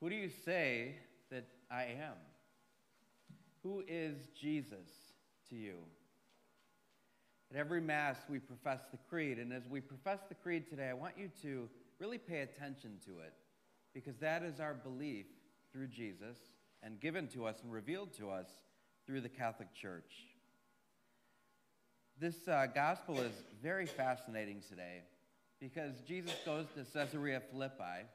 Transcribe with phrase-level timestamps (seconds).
[0.00, 0.94] Who do you say
[1.30, 2.14] that I am?
[3.62, 4.88] Who is Jesus
[5.50, 5.74] to you?
[7.50, 10.94] At every Mass, we profess the Creed, and as we profess the Creed today, I
[10.94, 11.68] want you to
[11.98, 13.32] really pay attention to it
[13.94, 15.26] because that is our belief
[15.72, 16.36] through Jesus
[16.82, 18.46] and given to us and revealed to us
[19.06, 20.12] through the Catholic Church.
[22.20, 25.02] This uh, gospel is very fascinating today
[25.60, 28.06] because Jesus goes to Caesarea Philippi,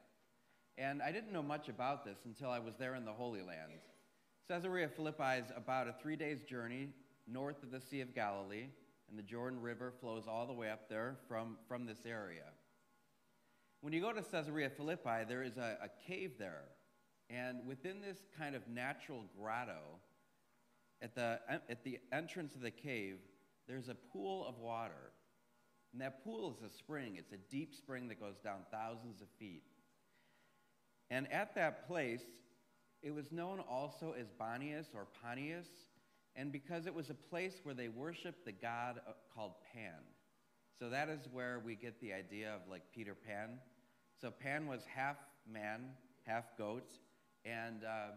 [0.76, 3.72] and I didn't know much about this until I was there in the Holy Land.
[4.48, 6.88] Caesarea Philippi is about a three days journey
[7.26, 8.66] north of the Sea of Galilee,
[9.08, 12.44] and the Jordan River flows all the way up there from, from this area.
[13.80, 16.64] When you go to Caesarea Philippi, there is a, a cave there,
[17.30, 19.98] and within this kind of natural grotto,
[21.02, 23.18] at the, at the entrance of the cave,
[23.68, 25.12] there's a pool of water.
[25.92, 27.16] And that pool is a spring.
[27.18, 29.62] It's a deep spring that goes down thousands of feet.
[31.10, 32.22] And at that place,
[33.02, 35.66] it was known also as Banias or Panias,
[36.36, 40.00] and because it was a place where they worshiped the god uh, called Pan.
[40.78, 43.58] So that is where we get the idea of like Peter Pan.
[44.20, 45.16] So Pan was half
[45.50, 45.82] man,
[46.26, 46.90] half goat,
[47.44, 48.12] and uh,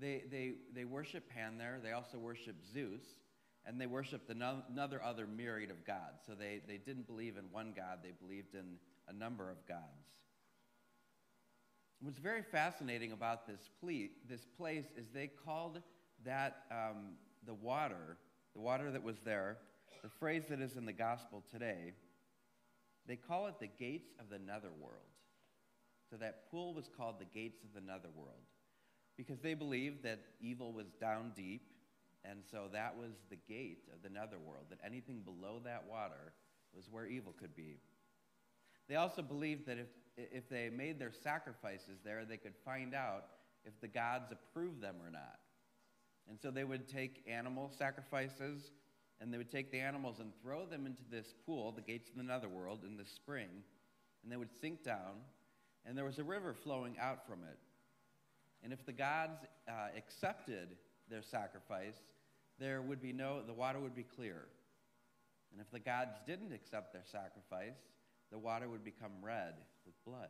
[0.00, 1.80] they, they, they worship Pan there.
[1.82, 3.02] They also worship Zeus,
[3.66, 6.22] and they worshiped another other myriad of gods.
[6.26, 8.76] So they, they didn't believe in one God, they believed in
[9.08, 9.82] a number of gods.
[12.00, 15.82] What's very fascinating about this, ple- this place is they called
[16.24, 18.18] that um, the water,
[18.54, 19.58] the water that was there,
[20.02, 21.92] the phrase that is in the gospel today,
[23.06, 25.02] they call it the gates of the netherworld.
[26.08, 28.46] So that pool was called the gates of the netherworld
[29.16, 31.62] because they believed that evil was down deep,
[32.24, 36.32] and so that was the gate of the netherworld, that anything below that water
[36.74, 37.78] was where evil could be.
[38.88, 39.88] They also believed that if,
[40.18, 43.26] if they made their sacrifices there, they could find out
[43.64, 45.38] if the gods approved them or not.
[46.28, 48.72] And so they would take animal sacrifices,
[49.20, 52.16] and they would take the animals and throw them into this pool, the gates of
[52.16, 53.48] the netherworld, in this spring,
[54.22, 55.22] and they would sink down,
[55.86, 57.58] and there was a river flowing out from it.
[58.62, 59.38] And if the gods
[59.68, 60.76] uh, accepted
[61.08, 61.94] their sacrifice,
[62.58, 64.48] there would be no, the water would be clear.
[65.52, 67.78] And if the gods didn't accept their sacrifice,
[68.30, 69.54] the water would become red
[69.88, 70.28] with blood.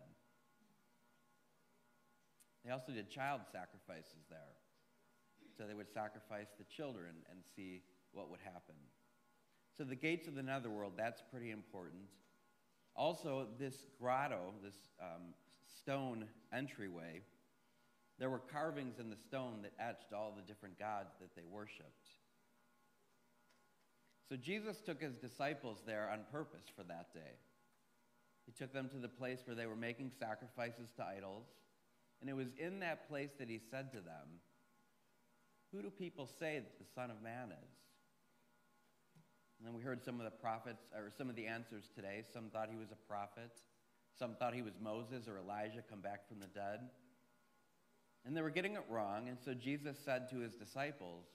[2.65, 4.55] They also did child sacrifices there.
[5.57, 7.83] So they would sacrifice the children and see
[8.13, 8.77] what would happen.
[9.77, 12.03] So the gates of the netherworld, that's pretty important.
[12.95, 15.35] Also, this grotto, this um,
[15.81, 17.23] stone entryway,
[18.19, 22.11] there were carvings in the stone that etched all the different gods that they worshiped.
[24.29, 27.39] So Jesus took his disciples there on purpose for that day.
[28.49, 31.45] He took them to the place where they were making sacrifices to idols.
[32.23, 34.41] And it was in that place that he said to them,
[35.71, 37.75] Who do people say that the Son of Man is?
[39.59, 42.23] And then we heard some of the prophets, or some of the answers today.
[42.33, 43.51] Some thought he was a prophet,
[44.19, 46.89] some thought he was Moses or Elijah come back from the dead.
[48.25, 51.27] And they were getting it wrong, and so Jesus said to his disciples,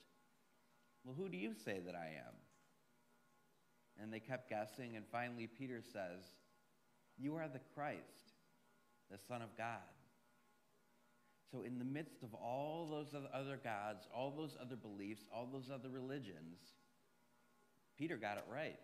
[1.05, 2.33] Well, who do you say that I am?
[4.01, 6.31] And they kept guessing, and finally Peter says,
[7.17, 8.33] You are the Christ,
[9.11, 9.77] the Son of God.
[11.51, 15.69] So, in the midst of all those other gods, all those other beliefs, all those
[15.71, 16.57] other religions,
[17.97, 18.79] Peter got it right.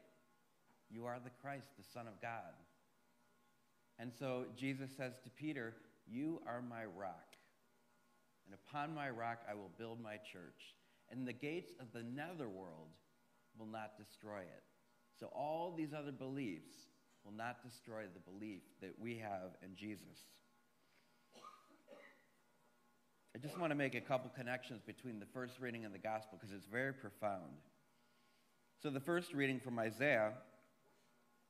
[0.92, 2.54] You are the Christ, the Son of God.
[3.98, 5.74] And so Jesus says to Peter,
[6.08, 7.30] You are my rock
[8.50, 10.76] and upon my rock I will build my church,
[11.12, 12.90] and the gates of the netherworld
[13.58, 14.64] will not destroy it.
[15.20, 16.74] So all these other beliefs
[17.24, 20.28] will not destroy the belief that we have in Jesus.
[23.36, 26.38] I just want to make a couple connections between the first reading and the gospel
[26.40, 27.62] because it's very profound.
[28.82, 30.34] So, the first reading from Isaiah,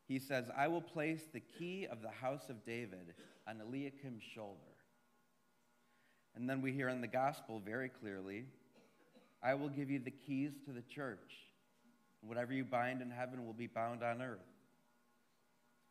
[0.07, 3.13] he says, I will place the key of the house of David
[3.47, 4.59] on Eliakim's shoulder.
[6.35, 8.45] And then we hear in the gospel very clearly
[9.41, 11.47] I will give you the keys to the church.
[12.21, 14.39] Whatever you bind in heaven will be bound on earth.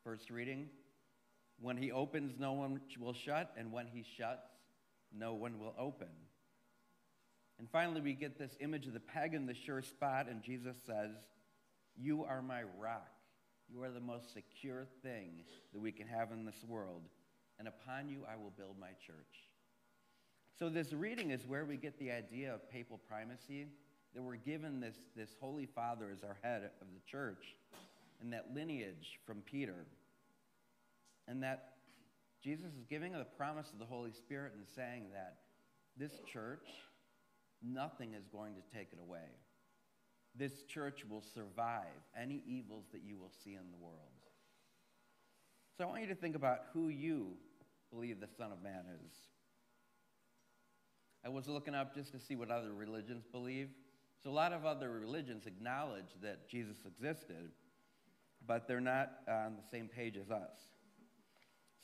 [0.09, 0.71] First reading
[1.61, 4.49] When he opens, no one will shut, and when he shuts,
[5.15, 6.09] no one will open.
[7.59, 10.77] And finally, we get this image of the peg in the sure spot, and Jesus
[10.87, 11.11] says,
[11.95, 13.11] You are my rock.
[13.69, 15.45] You are the most secure thing
[15.75, 17.03] that we can have in this world,
[17.59, 19.45] and upon you I will build my church.
[20.59, 23.67] So, this reading is where we get the idea of papal primacy,
[24.15, 27.57] that we're given this, this Holy Father as our head of the church,
[28.23, 29.85] and that lineage from Peter.
[31.29, 31.75] And that
[32.43, 35.37] Jesus is giving the promise of the Holy Spirit and saying that
[35.97, 36.67] this church,
[37.63, 39.29] nothing is going to take it away.
[40.35, 43.99] This church will survive any evils that you will see in the world.
[45.77, 47.37] So I want you to think about who you
[47.91, 49.13] believe the Son of Man is.
[51.25, 53.69] I was looking up just to see what other religions believe.
[54.23, 57.51] So a lot of other religions acknowledge that Jesus existed,
[58.47, 60.59] but they're not on the same page as us.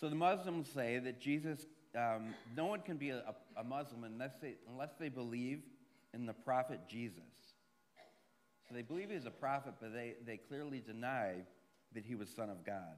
[0.00, 3.23] So the Muslims say that Jesus, um, no one can be a,
[3.56, 5.62] a Muslim unless they, unless they believe
[6.12, 7.23] in the prophet Jesus.
[8.69, 11.35] So they believe he's a prophet, but they, they clearly deny
[11.94, 12.96] that he was Son of God.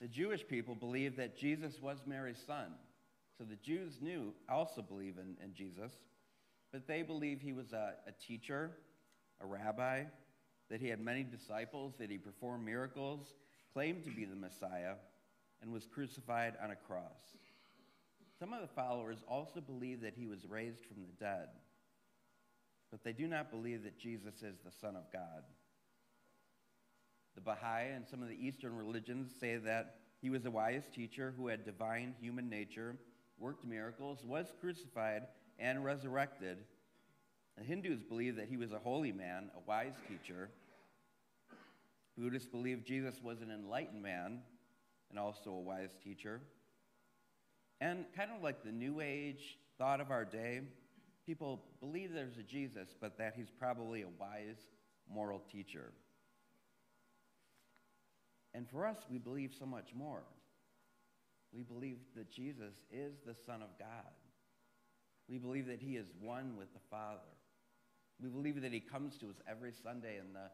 [0.00, 2.74] The Jewish people believe that Jesus was Mary's son.
[3.38, 5.92] So the Jews knew, also believe in, in Jesus,
[6.72, 8.72] but they believe he was a, a teacher,
[9.40, 10.04] a rabbi,
[10.70, 13.34] that he had many disciples, that he performed miracles,
[13.72, 14.94] claimed to be the Messiah,
[15.62, 17.36] and was crucified on a cross.
[18.38, 21.48] Some of the followers also believe that he was raised from the dead,
[22.90, 25.42] but they do not believe that Jesus is the Son of God.
[27.34, 31.34] The Baha'i and some of the Eastern religions say that he was a wise teacher
[31.36, 32.96] who had divine human nature,
[33.38, 35.22] worked miracles, was crucified,
[35.58, 36.58] and resurrected.
[37.58, 40.50] The Hindus believe that he was a holy man, a wise teacher.
[42.16, 44.40] Buddhists believe Jesus was an enlightened man
[45.10, 46.40] and also a wise teacher.
[47.80, 50.62] And kind of like the New Age thought of our day,
[51.26, 54.66] people believe there's a Jesus, but that he's probably a wise
[55.12, 55.92] moral teacher.
[58.54, 60.22] And for us, we believe so much more.
[61.52, 64.12] We believe that Jesus is the Son of God.
[65.28, 67.20] We believe that he is one with the Father.
[68.22, 70.50] We believe that he comes to us every Sunday and the,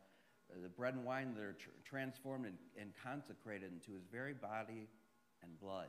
[0.60, 4.88] the bread and wine that are tr- transformed and, and consecrated into his very body
[5.42, 5.88] and blood.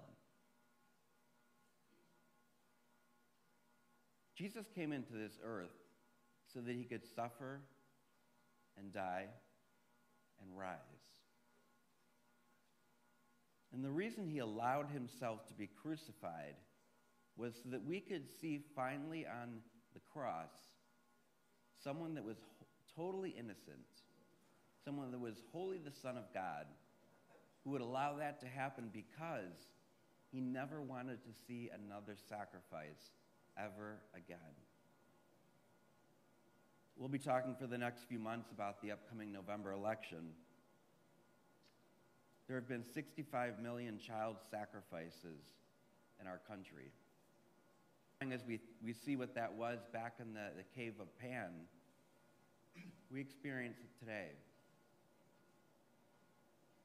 [4.36, 5.70] Jesus came into this earth
[6.54, 7.62] so that he could suffer
[8.78, 9.28] and die
[10.42, 10.78] and rise.
[13.74, 16.56] And the reason he allowed himself to be crucified
[17.36, 19.62] was so that we could see finally on
[19.94, 20.52] the cross
[21.84, 22.38] someone that was
[22.96, 23.86] totally innocent,
[24.84, 26.66] someone that was wholly the Son of God,
[27.64, 29.70] who would allow that to happen because
[30.32, 33.12] he never wanted to see another sacrifice
[33.58, 34.38] ever again.
[36.98, 40.30] We'll be talking for the next few months about the upcoming November election.
[42.48, 45.42] There have been 65 million child sacrifices
[46.20, 46.92] in our country.
[48.32, 51.52] As we, we see what that was back in the, the cave of Pan,
[53.12, 54.30] we experience it today.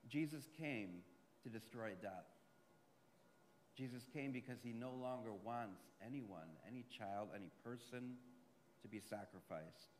[0.08, 1.02] Jesus came
[1.42, 2.26] to destroy death.
[3.76, 8.16] Jesus came because he no longer wants anyone, any child, any person
[8.82, 9.94] to be sacrificed.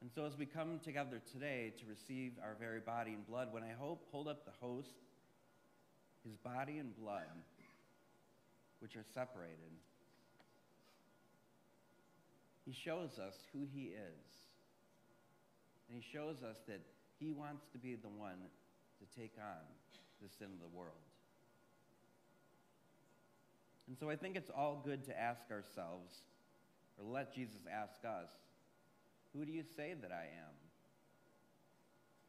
[0.00, 3.62] And so, as we come together today to receive our very body and blood, when
[3.62, 4.96] I hope, hold up the host,
[6.24, 7.30] his body and blood,
[8.80, 9.78] which are separated,
[12.64, 14.26] he shows us who he is.
[15.88, 16.80] And he shows us that
[17.18, 18.38] he wants to be the one
[18.98, 19.62] to take on
[20.22, 20.92] the sin of the world.
[23.88, 26.22] And so I think it's all good to ask ourselves,
[26.98, 28.30] or let Jesus ask us,
[29.34, 30.54] who do you say that I am?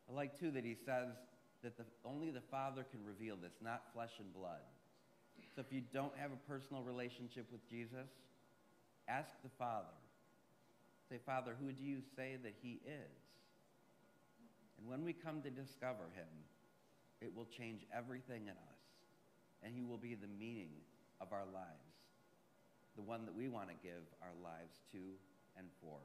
[0.10, 1.16] I like, too, that he says
[1.64, 4.62] that the, only the Father can reveal this, not flesh and blood.
[5.56, 8.10] So if you don't have a personal relationship with Jesus,
[9.08, 9.94] ask the Father.
[11.10, 13.33] Say, Father, who do you say that he is?
[14.78, 16.28] And when we come to discover him,
[17.22, 18.82] it will change everything in us.
[19.64, 20.72] And he will be the meaning
[21.22, 21.96] of our lives,
[22.96, 25.00] the one that we want to give our lives to
[25.58, 26.00] and for.